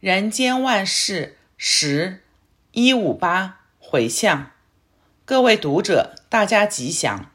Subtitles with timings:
[0.00, 2.22] 人间万事十
[2.72, 4.50] 一五八回向，
[5.26, 7.30] 各位读者，大家吉祥。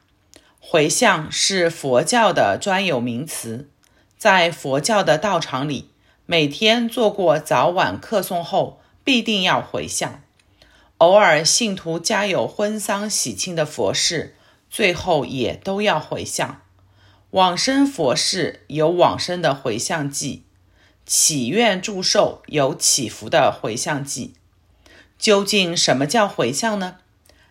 [0.58, 3.68] 回向是佛教的专有名词，
[4.18, 5.90] 在佛教的道场里，
[6.26, 10.20] 每天做过早晚课诵后，必定要回向。
[10.98, 14.34] 偶尔信徒家有婚丧喜庆的佛事，
[14.68, 16.62] 最后也都要回向。
[17.30, 20.40] 往生佛事有往生的回向偈。
[21.06, 24.34] 祈愿祝寿有祈福的回向记，
[25.16, 26.96] 究竟什么叫回向呢？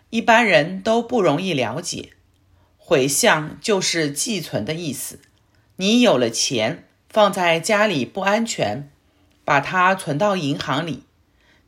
[0.10, 2.10] 一般人都不容易了解。
[2.78, 5.20] 回向就是寄存的意思。
[5.78, 8.90] 你有了钱放在家里不安全，
[9.46, 11.04] 把它存到银行里。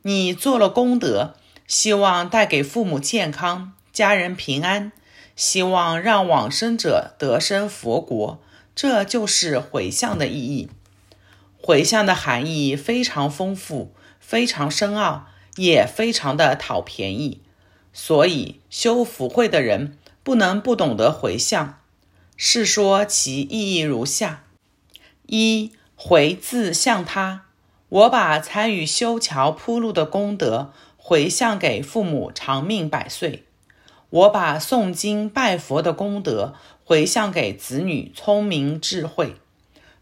[0.02, 4.92] 你做了功德，希望带给父母健康、家人平安，
[5.34, 8.40] 希望让往生者得生佛国，
[8.74, 10.68] 这就是回向的意义。
[11.68, 17.42] 回向的含义非常丰富，非常深奥，也非常的讨便宜，
[17.92, 21.78] 所以修福慧的人不能不懂得回向。
[22.38, 24.44] 是说其意义如下：
[25.26, 27.42] 一、回自向他，
[27.90, 33.42] 我把参与修桥铺路的功德回向给父母长命百岁；
[34.08, 39.36] 我把诵经拜佛的功德回向给子女聪明智慧。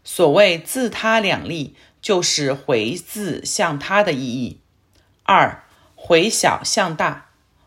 [0.09, 4.61] 所谓自他两利，就是回自向他的意义。
[5.23, 7.25] 二，回小向大，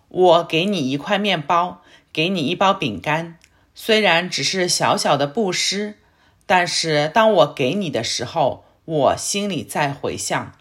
[0.09, 1.83] 我给你一块面包，
[2.15, 3.39] 给你一包饼干，
[3.75, 5.99] 虽然只是小小的布施，
[6.47, 10.55] 但是当我给你的时候，我心里在回向，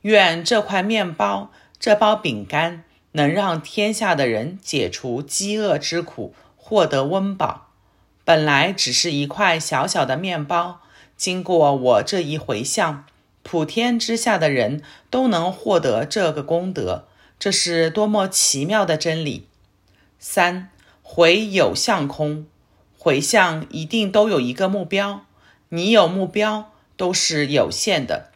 [0.00, 7.68] 愿这块面包、这包饼干能让天下的人解除饥饿之苦，获得温饱。
[8.24, 10.80] 本来只是一块小小的面包。
[11.18, 13.04] 经过我这一回向，
[13.42, 14.80] 普天之下的人
[15.10, 17.08] 都能获得这个功德，
[17.40, 19.48] 这是多么奇妙的真理！
[20.20, 20.70] 三，
[21.02, 22.46] 回有相空，
[22.96, 25.24] 回向一定都有一个目标，
[25.70, 28.30] 你有目标都是有限的，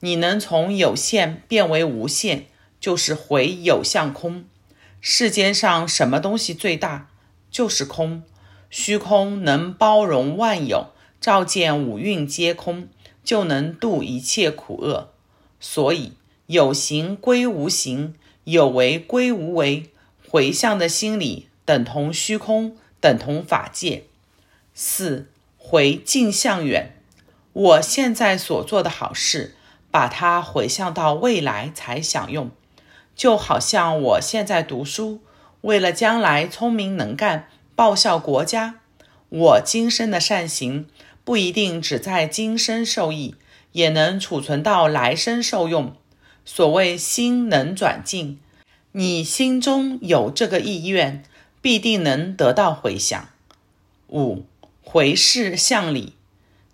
[0.00, 2.46] 你能从有限变为无限，
[2.80, 4.44] 就是回有相空。
[5.00, 7.08] 世间上什么东西最大？
[7.52, 8.24] 就是空，
[8.70, 10.93] 虚空能包容万有。
[11.24, 12.86] 照见五蕴皆空，
[13.24, 15.08] 就能度一切苦厄。
[15.58, 16.12] 所以
[16.48, 18.14] 有形归无形，
[18.44, 19.90] 有为归无为。
[20.28, 24.04] 回向的心理等同虚空，等同法界。
[24.74, 26.94] 四，回近向远，
[27.54, 29.54] 我现在所做的好事，
[29.90, 32.50] 把它回向到未来才享用。
[33.16, 35.20] 就好像我现在读书，
[35.62, 38.80] 为了将来聪明能干，报效国家，
[39.30, 40.86] 我今生的善行。
[41.24, 43.34] 不一定只在今生受益，
[43.72, 45.96] 也能储存到来生受用。
[46.44, 48.38] 所谓心能转境，
[48.92, 51.24] 你心中有这个意愿，
[51.62, 53.30] 必定能得到回响。
[54.08, 54.44] 五，
[54.82, 56.12] 回向向里，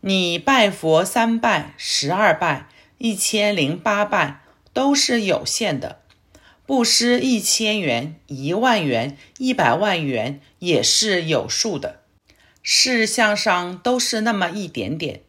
[0.01, 2.67] 你拜佛三拜、十二拜、
[2.99, 6.01] 一千零八拜都是有限的，
[6.67, 12.00] 布施一千元、一万元、一百万元也是有数的。
[12.73, 15.23] 事项上都是那么一点点。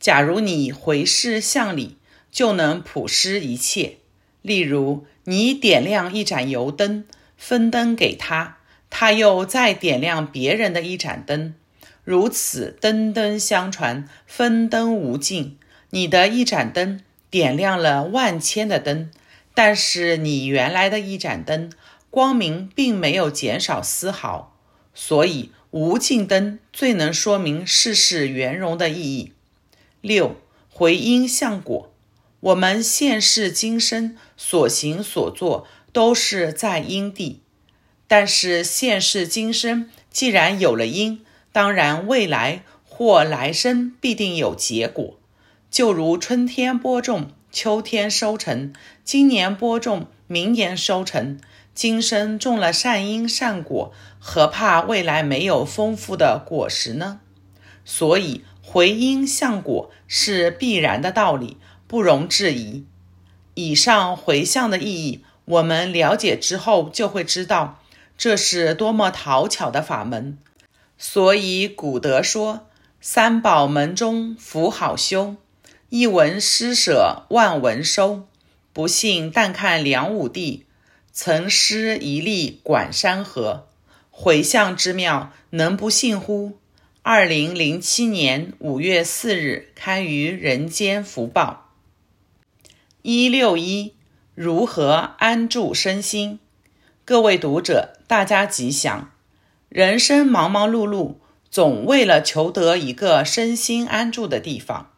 [0.00, 1.96] 假如你回视向里，
[2.32, 3.98] 就能普施一切。
[4.42, 7.04] 例如，你点亮一盏油灯，
[7.36, 8.58] 分灯给他，
[8.90, 11.54] 他又再点亮别人的一盏灯，
[12.02, 15.56] 如此灯灯相传，分灯无尽。
[15.90, 17.00] 你的一盏灯
[17.30, 19.12] 点亮了万千的灯，
[19.54, 21.70] 但是你原来的一盏灯
[22.10, 24.49] 光明并没有减少丝毫，
[24.94, 25.50] 所以。
[25.72, 29.32] 无尽灯最能说明世事圆融的意义。
[30.00, 30.34] 六，
[30.68, 31.92] 回因向果，
[32.40, 37.38] 我们现世今生所行所做都是在因地，
[38.08, 45.20] 但是现世今生既然有了因，当然未来或来生必定有结果。
[45.70, 48.72] 就如春天播种，秋天收成，
[49.04, 51.40] 今年播种，明年收成。
[51.74, 57.18] 今生种了善因善果，何怕未来没有丰富的果实呢？
[57.84, 61.56] 所以回因向果是必然的道理，
[61.88, 62.84] 不容置疑。
[63.54, 67.82] 以上回向的意义，我们了解之后就会知道，
[68.16, 70.38] 这是多么讨巧的法门。
[70.96, 72.68] 所以古德说
[73.00, 75.34] ：“三宝门中福好修，
[75.88, 78.28] 一文施舍万文收。
[78.72, 80.66] 不信但看梁武帝。”
[81.12, 83.66] 曾施一粒管山河，
[84.10, 86.56] 回向之妙，能不信乎？
[87.02, 91.72] 二零零七年五月四日刊于《人间福报》。
[93.02, 93.94] 一六一，
[94.36, 96.38] 如何安住身心？
[97.04, 99.10] 各位读者，大家吉祥。
[99.68, 101.16] 人生忙忙碌碌，
[101.50, 104.92] 总为了求得一个身心安住的地方。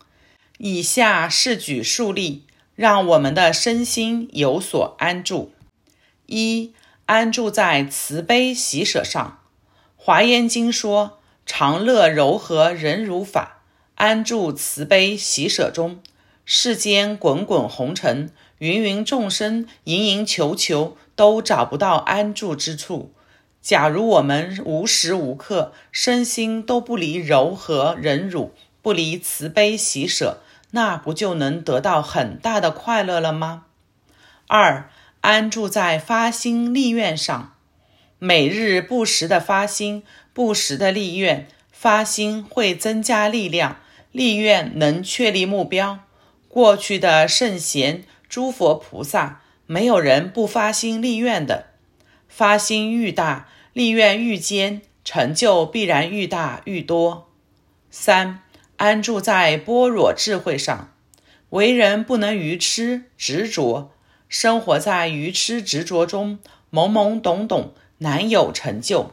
[0.59, 5.53] 以下试举数例，让我们的身心有所安住。
[6.27, 6.73] 一、
[7.07, 9.41] 安住在慈悲喜舍上。
[9.97, 13.63] 华严经说：“常乐柔和忍辱法，
[13.97, 16.01] 安住慈悲喜舍中。”
[16.45, 23.13] 世间滚滚红尘，芸芸众生，营营求求，都找不到安住之处。
[23.61, 28.53] 假如我们无时无刻身心都不离柔和忍辱，
[28.83, 30.41] 不离慈悲喜舍，
[30.73, 33.65] 那不就能得到很大的快乐了吗？
[34.49, 34.91] 二、
[35.23, 37.55] 安住在发心立愿上，
[38.19, 40.03] 每日不时的发心，
[40.35, 43.79] 不时的立愿，发心会增加力量，
[44.11, 46.01] 立愿能确立目标。
[46.49, 51.69] 过去的圣贤、诸佛菩萨，没有人不发心立愿的。
[52.29, 57.31] 发心愈大，立愿愈坚，成就必然愈大愈多。
[57.91, 58.42] 三、
[58.83, 60.93] 安住在般若智慧上，
[61.51, 63.93] 为人不能愚痴执着，
[64.29, 66.41] 生活在愚痴执着中，
[66.73, 69.13] 懵懵懂懂，难有成就。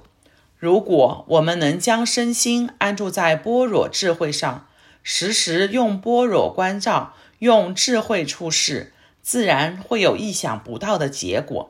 [0.57, 4.67] 如果我们能将身心安住在般若智慧上，
[5.03, 7.13] 时时用般若关照。
[7.37, 8.91] 用智慧处事，
[9.21, 11.69] 自然会有意想不到的结果。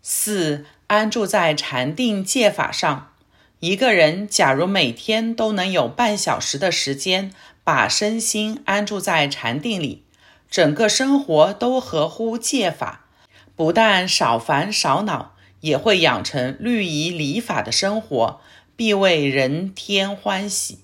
[0.00, 3.12] 四、安住在禅定戒法上。
[3.60, 7.32] 一个人假如每天都能有半小时的时间，
[7.64, 10.04] 把身心安住在禅定里，
[10.50, 13.06] 整个生活都合乎戒法，
[13.54, 18.40] 不但少烦少恼，也会养成律仪礼法的生活，
[18.76, 20.80] 必为人天欢喜。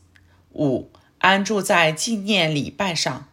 [0.55, 3.29] 五、安住在纪念礼拜上。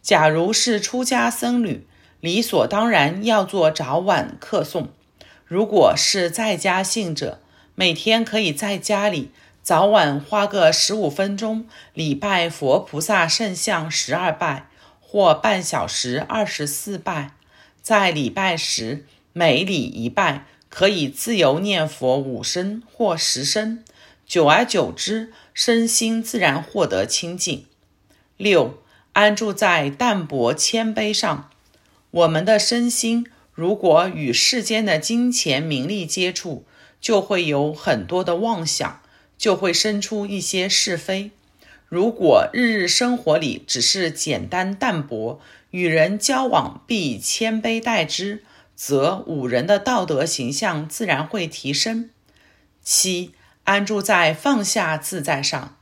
[0.00, 1.86] 假如是出家僧侣，
[2.20, 4.86] 理所当然要做早晚课诵；
[5.44, 7.42] 如果是在家信者，
[7.78, 9.30] 每天可以在家里
[9.62, 11.64] 早晚花个十五分钟
[11.94, 14.66] 礼拜佛菩萨圣像十二拜，
[15.00, 17.34] 或半小时二十四拜。
[17.80, 23.84] 在礼拜时，每礼一拜，可以自由念佛五声或十声，
[24.26, 27.64] 久而久之，身心自然获得清净。
[28.36, 28.82] 六。
[29.12, 31.48] 安住在淡泊谦卑上，
[32.10, 36.64] 我们的身心如果与世间的金钱名利接触，
[37.00, 39.00] 就会有很多的妄想，
[39.36, 41.30] 就会生出一些是非。
[41.88, 45.40] 如果日日生活里只是简单淡泊，
[45.70, 48.44] 与人交往必以谦卑待之，
[48.76, 52.10] 则五人的道德形象自然会提升。
[52.82, 53.32] 七，
[53.64, 55.76] 安住在放下自在上，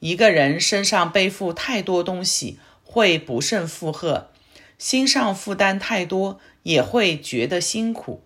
[0.00, 2.58] 一个人身上背负太多东西。
[2.84, 4.28] 会不胜负荷，
[4.76, 8.22] 心上负担太多，也会觉得辛苦。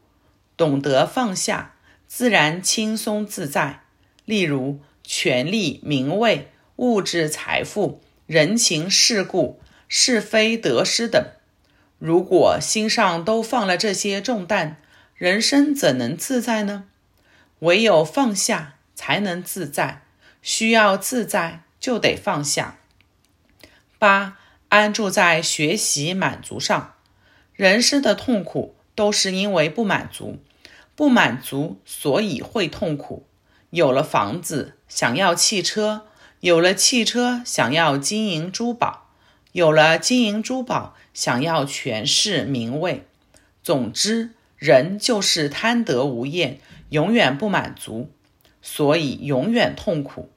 [0.56, 1.75] 懂得放下，
[2.06, 3.82] 自然轻松自在。
[4.25, 11.25] 例如，权力、名位、物质财富、人情世故、是非得失等，
[11.99, 14.76] 如果心上都放了这些重担，
[15.14, 16.85] 人生怎能自在呢？
[17.61, 20.02] 唯有放下，才能自在。
[20.43, 22.79] 需要自在，就得放下。
[23.99, 24.38] 八。
[24.69, 26.94] 安住在学习满足上，
[27.55, 30.40] 人生的痛苦都是因为不满足，
[30.97, 33.26] 不满足所以会痛苦。
[33.71, 36.07] 有了房子，想要汽车；
[36.41, 39.11] 有了汽车，想要金银珠宝；
[39.53, 43.07] 有了金银珠宝，想要权势名位。
[43.62, 48.11] 总之，人就是贪得无厌，永远不满足，
[48.62, 50.31] 所以永远痛苦。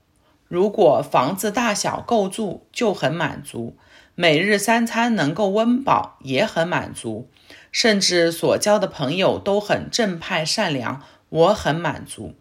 [0.49, 3.77] 如果房子大小够住，就很满足。
[4.15, 7.29] 每日三餐能够温饱也很满足，
[7.71, 12.33] 甚至所交的朋友都很正派善良，我很满足。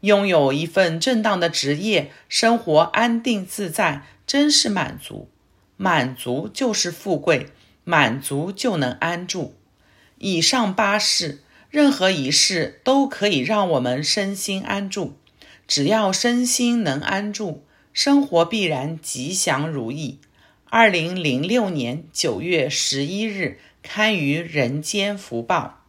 [0.00, 5.30] 拥有一份正当的职业，生活安定自在，真是满足。
[5.76, 7.46] 满足就是富贵，
[7.84, 9.54] 满足就能安住。
[10.18, 15.16] 以上八事，任何一事都可以让我们身心安住。
[15.66, 20.18] 只要身心能安住，生活必然吉祥如意。
[20.66, 25.80] 二零零六年九月十一日，刊于《人间福报》。